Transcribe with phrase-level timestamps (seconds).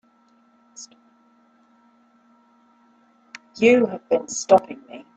[3.57, 5.05] You have been stopping me.